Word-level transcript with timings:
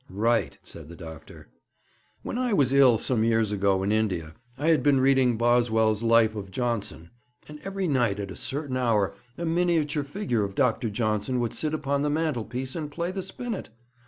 'Right,' 0.09 0.57
said 0.63 0.89
the 0.89 0.95
doctor. 0.95 1.47
'When 2.23 2.35
I 2.35 2.53
was 2.53 2.73
ill 2.73 2.97
some 2.97 3.23
years 3.23 3.51
ago 3.51 3.83
in 3.83 3.91
India, 3.91 4.33
I 4.57 4.69
had 4.69 4.81
been 4.81 4.99
reading 4.99 5.37
Boswell's 5.37 6.01
"Life 6.01 6.35
of 6.35 6.49
Johnson," 6.49 7.11
and 7.47 7.59
every 7.63 7.87
night 7.87 8.19
at 8.19 8.31
a 8.31 8.35
certain 8.35 8.77
hour 8.77 9.13
a 9.37 9.45
miniature 9.45 10.03
figure 10.03 10.43
of 10.43 10.55
Dr. 10.55 10.89
Johnson 10.89 11.39
would 11.39 11.53
sit 11.53 11.75
upon 11.75 12.01
the 12.01 12.09
mantelpiece 12.09 12.75
and 12.75 12.89
play 12.89 13.11
the 13.11 13.21
spinet. 13.21 13.69